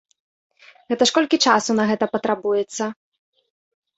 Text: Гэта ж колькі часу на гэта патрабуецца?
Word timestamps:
Гэта 0.93 1.03
ж 1.09 1.15
колькі 1.17 1.37
часу 1.51 1.71
на 1.79 1.85
гэта 1.91 2.05
патрабуецца? 2.15 2.83